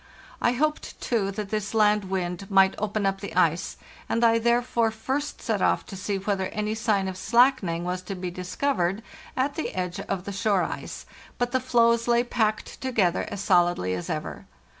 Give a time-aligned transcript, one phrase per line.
[0.41, 3.77] I hoped, too, that this land wind might open up the ice,
[4.09, 8.15] and I therefore first set off to see whether any sign of slackening was to
[8.15, 9.03] be discovered
[9.37, 11.05] at the edge of the shore ice;
[11.37, 14.47] but the floes lay packed together as solidly as ever.